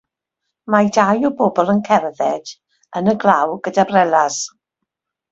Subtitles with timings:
[0.75, 2.53] Mae dau o bobl yn cerdded
[3.01, 4.39] yn y glaw gyda brelas.